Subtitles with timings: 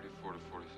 [0.00, 0.72] 34 to 46.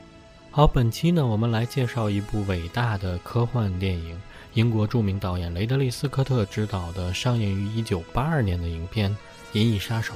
[0.51, 4.21] 好，本期呢，我们来介绍一部伟大的科幻电影。
[4.55, 9.11] 英国著名导演雷德利·斯科特执导的上映于1982年的影片
[9.53, 10.15] 《银翼杀手》，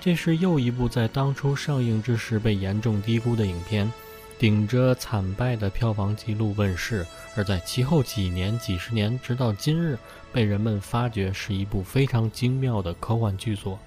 [0.00, 3.92] 这是又一部在当初上映之时被严重低估的影片，
[4.38, 9.96] 顶着惨败的票房纪录问世，而在其后几年、几十年，直到今日，
[10.32, 13.78] 被人们发掘是一部非常精妙的科幻巨作。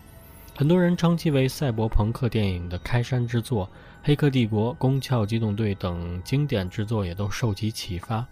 [0.55, 3.65] 很多人称其为赛博朋克电影的开山之作，
[4.01, 8.25] 《黑客帝国》《攻壳机动队》等经典之作也都受其启发。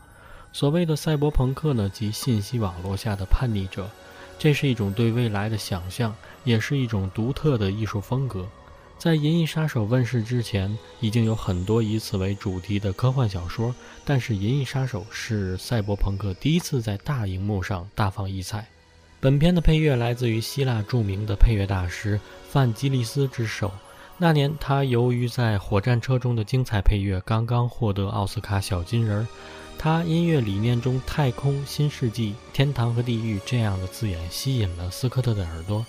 [0.54, 3.90] 所谓的赛博朋克呢，即信息网络下的叛逆者，
[4.38, 8.48] 这是一种对未来的想象，也是一种独特的艺术风格。
[9.00, 13.74] 在《银翼杀手》问世之前，已经有很多以此为主题的科幻小说，
[14.06, 18.68] 但是《银翼杀手》是赛博朋克第一次在大荧幕上大放异彩。
[19.20, 23.72] 本片的配乐来自于希腊著名的配乐大师范基利斯之手。
[24.20, 29.28] 那年，他由于在《火战车》中的精彩配乐，刚刚获得奥斯卡小金人儿。
[29.78, 35.86] 他音乐理念中“太空”“新世纪”“天堂”和“地狱”这样的字眼吸引了斯科特的耳朵，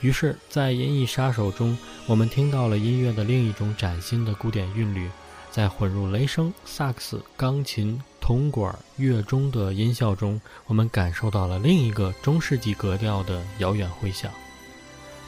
[0.00, 1.76] 于是，在《银翼杀手》中，
[2.06, 5.08] 我们听到了音乐的另一种崭新的古典韵律，
[5.50, 14.30] 在混入雷声、萨克斯、钢琴、铜管、乐中的音效中，我们感受到了另一个中世纪格调的遥远回响。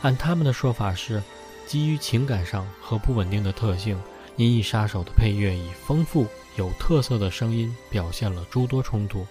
[0.03, 1.23] 按他们的说法是，
[1.67, 3.97] 基于情感上和不稳定的特性，
[4.37, 6.27] 《银翼杀手》的配乐以丰富。
[6.57, 9.27] 有特色的声音表现了诸多冲突，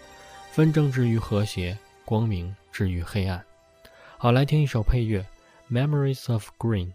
[0.51, 3.43] 纷争之于和谐，光明之于黑暗。
[4.17, 5.25] 好，来听一首配乐，
[5.73, 6.87] 《Memories of Green》。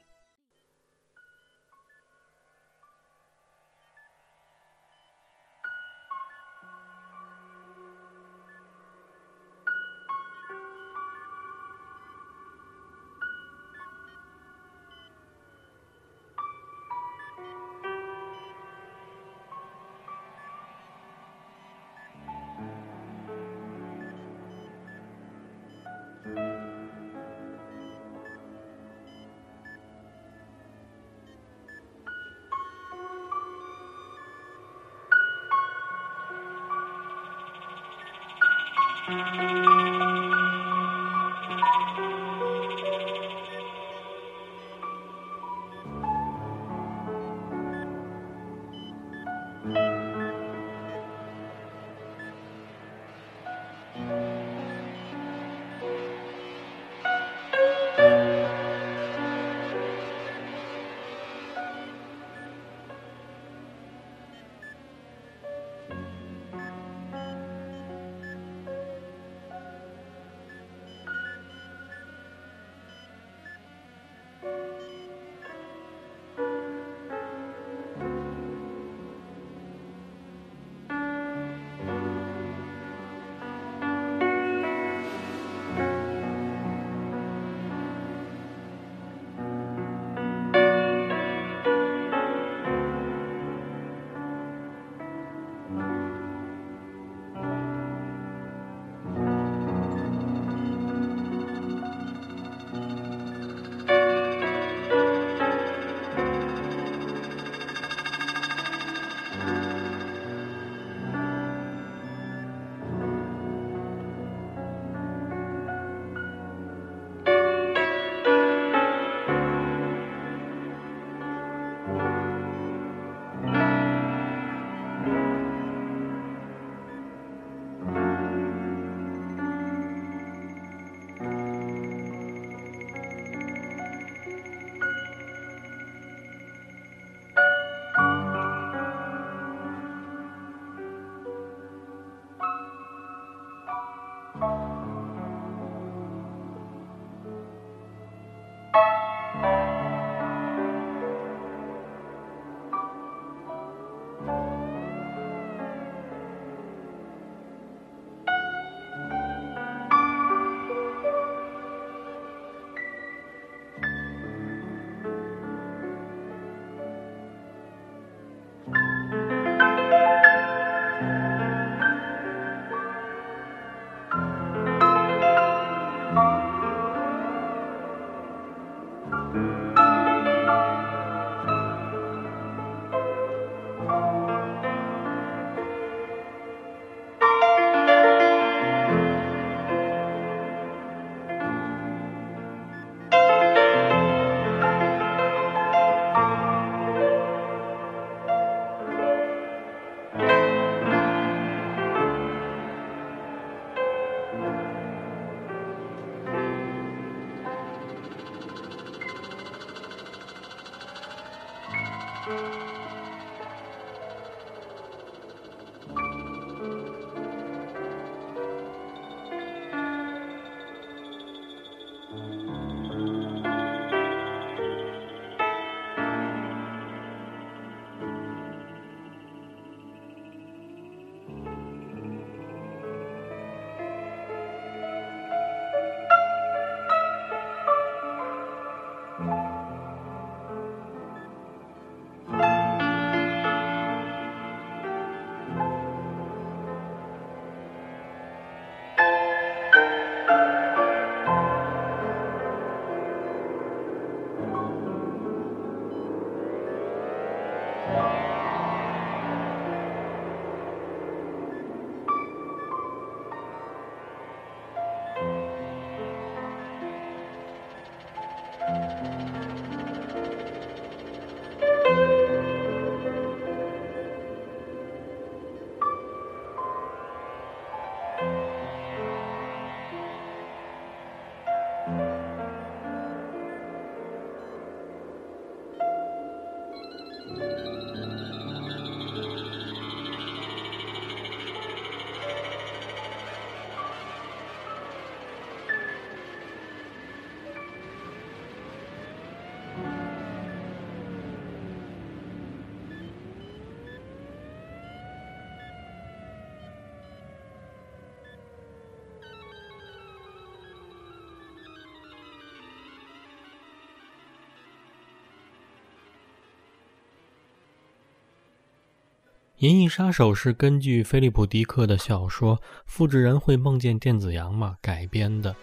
[319.59, 322.57] 银翼杀手》是根据菲利普·迪克的小说
[322.87, 325.55] 《复制人会梦见电子羊吗》改编的。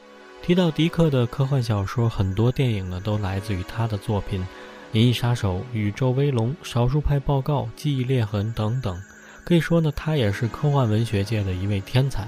[0.41, 4.39] 提到迪克的科幻小说，很多电影呢都来自于他的作品，
[4.93, 8.97] 《银翼杀手》《宇宙威龙》《少数派报告》《记忆裂痕》等等。
[9.43, 12.25] 可以说呢，他也是科幻文学界的一位天才。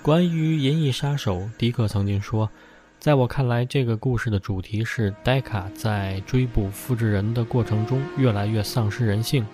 [0.00, 2.48] 关于《银翼杀手》，迪克曾经说
[3.00, 9.44] ：“在我看来，这个故事的主题是戴卡在追捕复制人的过程中越来越丧失人性，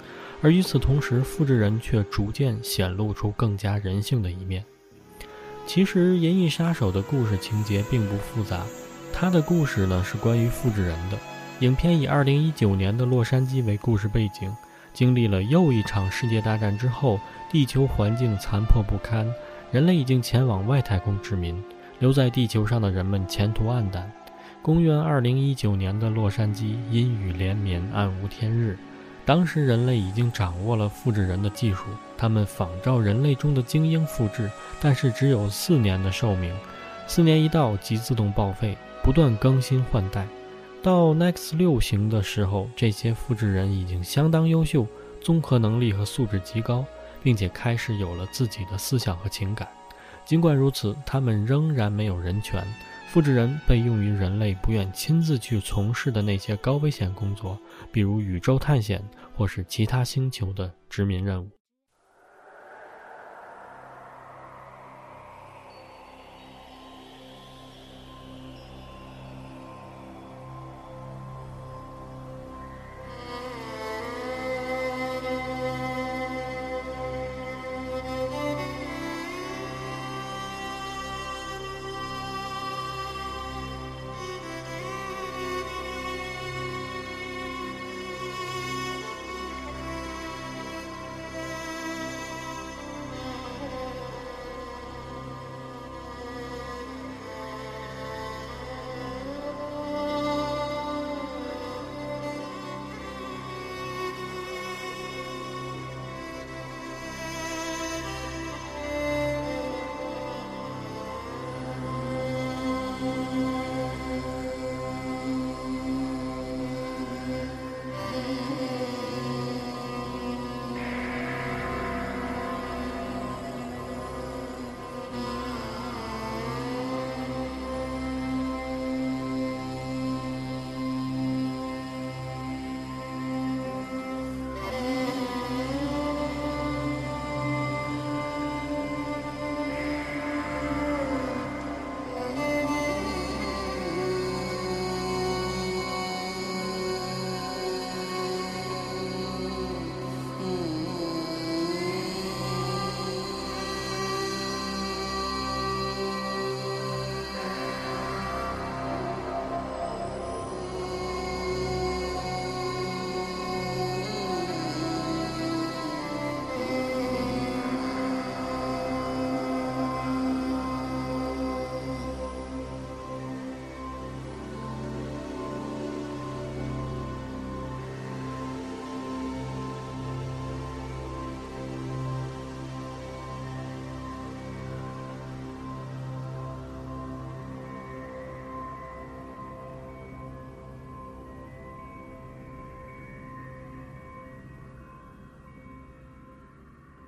[0.43, 4.65] 而与此同时，复制人却逐渐显露出更加人性的一面。”
[5.67, 8.65] 其实，《银翼杀手》的故事情节并不复杂，
[9.13, 11.19] 它的故事呢是关于复制人的。
[11.61, 14.51] 影片以2019年的洛杉矶为故事背景，
[14.95, 17.21] 经历了又一场世界大战之后，
[17.51, 19.31] 地球环境残破不堪，
[19.71, 21.63] 人类已经前往外太空殖民，
[21.99, 24.11] 留在地球上的人们前途黯淡。
[24.63, 28.77] 公元2019年的洛杉矶阴雨连绵，暗无天日。
[29.31, 31.85] 当时人类已经掌握了复制人的技术，
[32.19, 36.53] 他们仿照人类中的精英复制，但是只有四年的寿命，
[37.07, 40.27] 四年一到即自动报废，不断更新换代。
[40.83, 44.85] 到 Next 六型的时候，这些复制人已经相当优秀，
[45.21, 46.85] 综合能力和素质极高，
[47.23, 49.69] 并且开始有了自己的思想和情感。
[50.25, 52.67] 尽管如此，他们仍然没有人权。
[53.09, 57.59] 复制人被用于人类不愿亲自去从事的那些高危险工作，
[57.91, 59.03] 比如宇宙探险
[59.35, 61.60] 或是其他星球的殖民任务。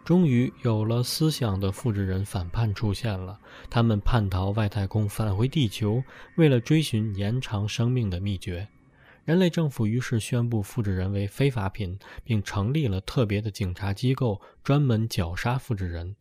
[0.05, 3.39] 终于有了思想的复制人反叛出现了，
[3.71, 6.03] 他们叛逃外太空，返回地球，
[6.37, 8.67] 为了追寻延长生命的秘诀。
[9.25, 16.17] 人类政府于是宣布复制人为非法品，并成立了特别的警察机构，专门绞杀复制人。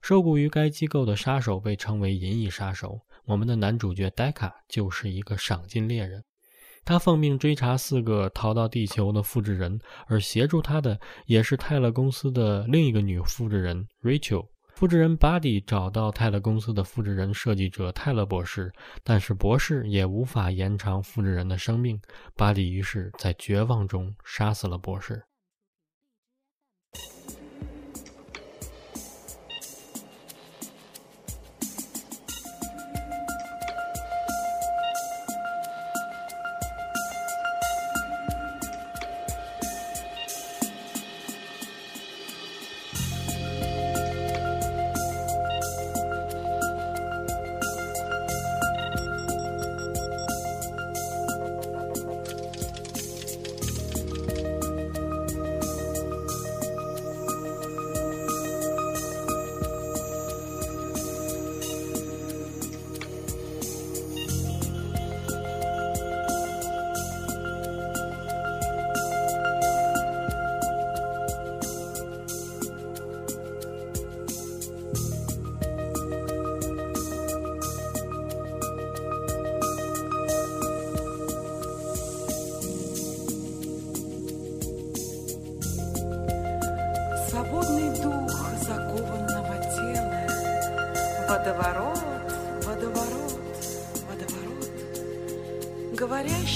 [0.00, 3.00] 受雇于该机构的杀手被称为“银翼杀手”。
[3.26, 6.24] 我们的男主角戴卡就是一个赏金猎人。
[6.86, 9.76] 他奉命追查四个逃到地球的复制人，
[10.06, 14.46] 而协助他的也是泰勒公司的另一个女复制人 Rachel。
[14.76, 22.00] 复制人 Buddy 找到泰勒公司的复制人设计者泰勒博士，但是博士也无法延长复制人的生命。
[22.36, 25.24] Buddy 于是在绝望中杀死了博士。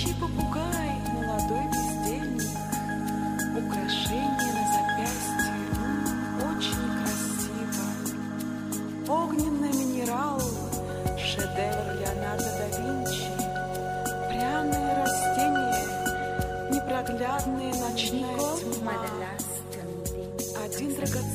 [0.00, 2.50] Говорящий попугай, молодой бездельник.
[3.57, 5.54] Украшение на запястье,
[6.49, 7.85] очень красиво.
[9.09, 10.40] Огненный минерал,
[11.19, 13.28] шедевр Леонардо да Винчи.
[14.28, 15.85] Пряные растения,
[16.71, 18.38] непроглядная ночная
[18.78, 18.97] тьма.
[20.64, 21.29] Один драгоценный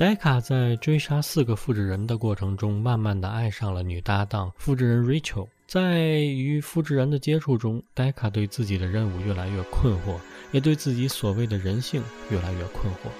[0.00, 5.46] 戴卡在追杀四个复制人的过程中，慢慢的爱上了女搭档复制人 Rachel。
[5.66, 10.18] 在与复制人的接触中，戴卡对自己的任务越来越困惑，
[10.52, 13.10] 也对自己所谓的人性越来越困惑。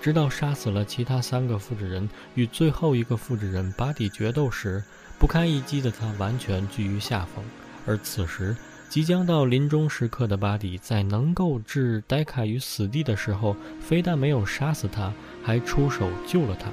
[0.00, 4.80] 直到杀死了其他三个复制人，与最后一个复制人巴蒂决斗时，
[5.18, 7.44] 不堪一击的他完全居于下风。
[7.84, 8.56] 而此时，
[8.92, 15.10] 即将到临终时刻的巴迪，在能够置戴卡于死地的时候，非但没有杀死他，
[15.42, 16.70] 还出手救了他，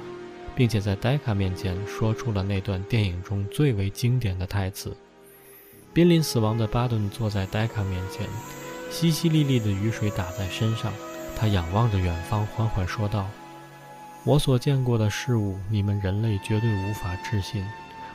[0.54, 4.94] 并且在戴卡面前说出了那段电影中最为经典的台词。
[5.94, 8.26] 濒临死亡的巴顿坐在戴卡面前，
[8.92, 10.92] 淅淅沥沥的雨水打在身上，
[11.38, 13.26] 他仰望着远方，缓缓说道
[14.24, 17.64] ：“我所见过的事物，你们人类绝对无法置信。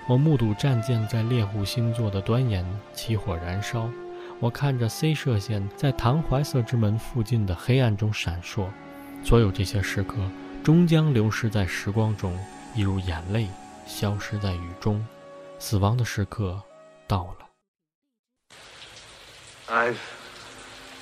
[0.07, 2.63] 我目睹战舰在猎户星座的端沿
[2.93, 3.89] 起火燃烧，
[4.39, 8.67] 我看着 C 射线在唐怀瑟之门附近的黑暗中闪烁。
[9.23, 10.17] 所有这些时刻
[10.63, 12.37] 终将流失在时光中，
[12.75, 13.47] 一如眼泪
[13.87, 15.03] 消失在雨中。
[15.57, 16.61] 死亡的时刻
[17.07, 17.47] 到了。”
[19.67, 19.97] I've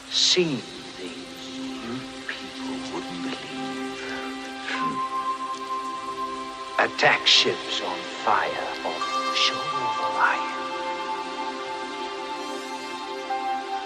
[0.10, 0.60] seen
[0.96, 3.52] things you people wouldn't believe.
[6.78, 8.93] Attack ships on fire
[9.36, 10.40] the.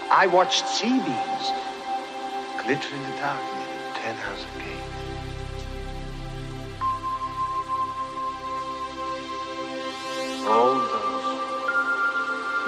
[0.09, 1.51] I watched sea beams
[2.63, 4.87] glitter in the dark near Ten House Gate.
[10.47, 11.27] All those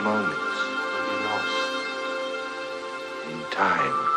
[0.03, 0.57] moments
[0.91, 1.59] will be lost
[3.31, 4.08] in time.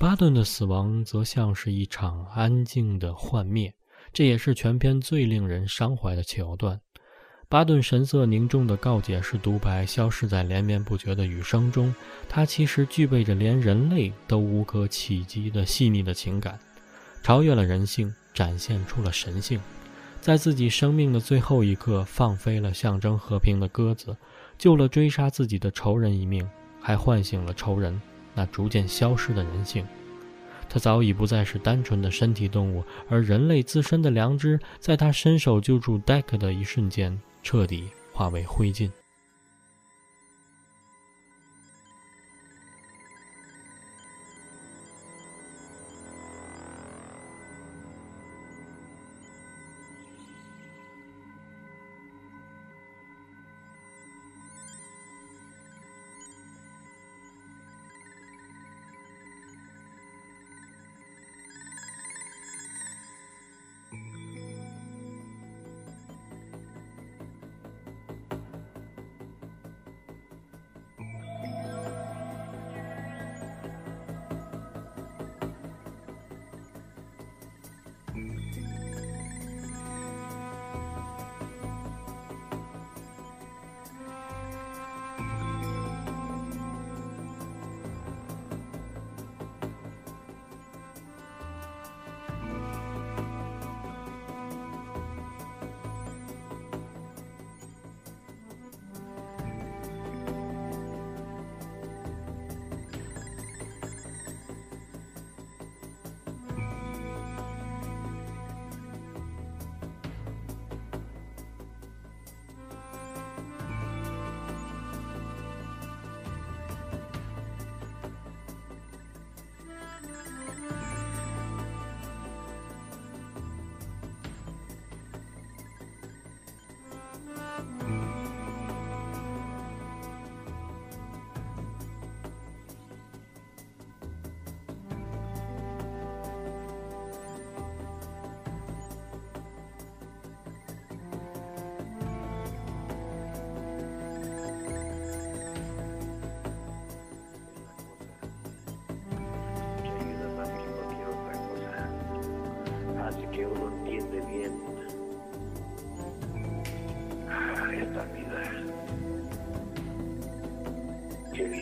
[0.00, 3.70] 巴顿的死亡则像是一场安静的幻灭，
[4.14, 6.80] 这也是全篇最令人伤怀的桥段。
[7.50, 11.94] 巴顿神色凝重的告解式独白消失在连绵不绝的雨声中，
[12.30, 16.58] 他其实具备着连人类都无可企及的细腻的情感，
[17.22, 19.60] 超越了人性，展现出了神性。
[20.22, 24.16] 在自己生命的最后一刻，放飞了象征和平的鸽子，
[24.56, 26.48] 救了追杀自己的仇人一命，
[26.80, 28.00] 还唤醒了仇人
[28.34, 29.86] 那逐渐消失的人性。
[30.68, 37.20] 他早已不再是单纯的身体动物，而人类自身的良知，在他伸手救助戴克的一瞬间。
[37.42, 38.90] 彻底化为灰烬。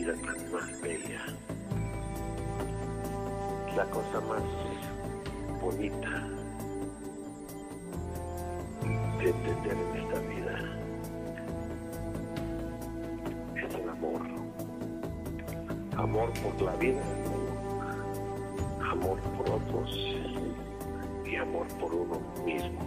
[0.09, 1.21] Tan más bella.
[3.75, 4.41] La cosa más
[5.61, 6.27] bonita
[9.19, 10.55] de entender en esta vida
[13.55, 14.21] es el amor.
[15.95, 17.03] Amor por la vida
[18.91, 19.91] amor por otros
[21.23, 22.79] y amor por uno mismo.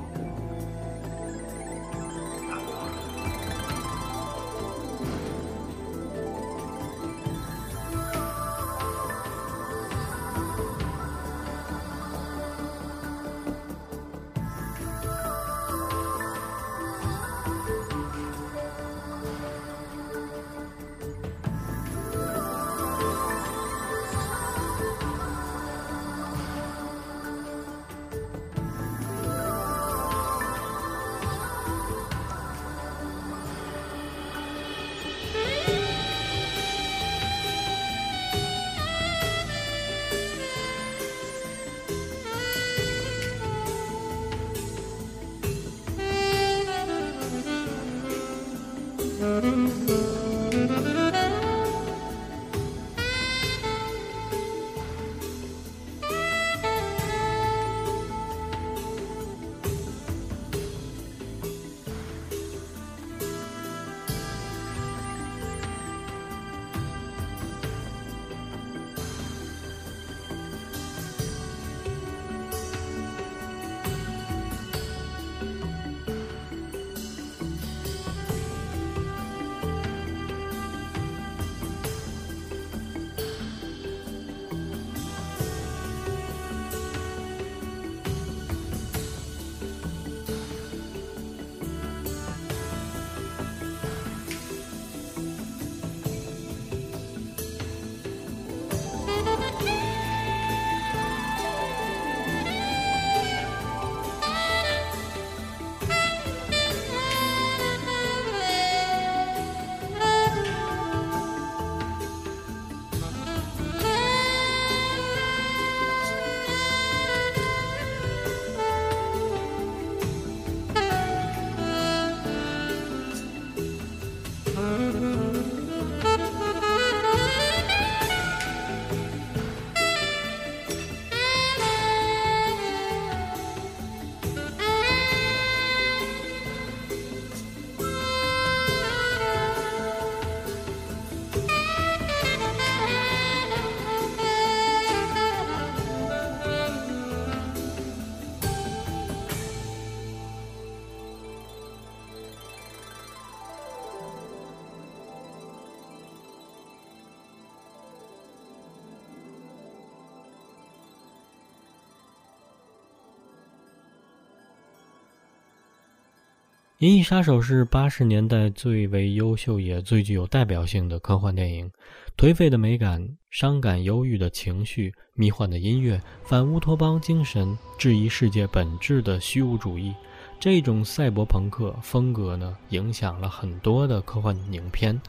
[166.82, 171.70] 银翼杀手》是八十年代最为优秀也最具有代表性的科幻电影。
[172.16, 179.94] 颓废的美感、伤感忧郁的情绪、迷幻的音乐、反乌托邦精神、质疑世界本质的虚无主义，
[180.40, 185.00] 这种赛博朋克风格呢，影响了很多的科幻影片。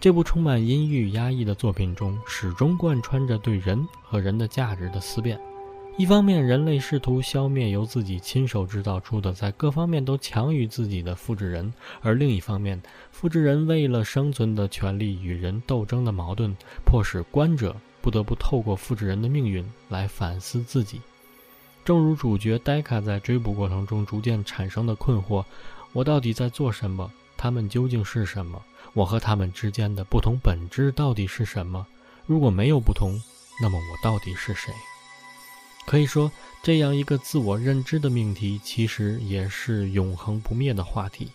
[0.00, 5.38] 这部充满阴郁压抑的作品中，始终贯穿着对人和人的价值的思辨。
[5.98, 20.98] 一方面，人类试图消灭由自己亲手制造出的在各方面都强于自己的复制人；而另一方面，复制人为了生存的权利与人斗争的矛盾，迫使观者不得不透过复制人的命运来反思自己。
[21.84, 25.44] 正如主角戴卡在追捕过程中逐渐产生的困惑：
[25.92, 27.12] 我到底在做什么？
[27.36, 28.60] 他们究竟是什么？
[28.94, 31.86] 我和他们之间的不同本质到底是什么？
[32.26, 33.20] 如果没有不同，
[33.60, 34.72] 那么我到底是谁？
[35.86, 36.30] 可以说，
[36.62, 41.30] 这样一个自我认知的命题，其实也是永恒不灭的话题。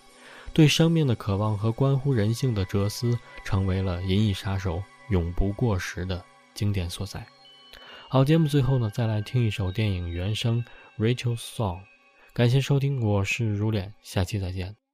[0.54, 4.78] 对生命的渴望和关乎人性的哲思，成为了《银翼杀手》
[5.10, 6.24] 永不过时的
[6.56, 7.24] 经典所在。
[8.10, 10.64] 好，节目最后呢，再来听一首电影原声
[11.04, 11.76] 《Rachel Song》。
[12.34, 14.87] 感谢收听，我是如脸，下期再见。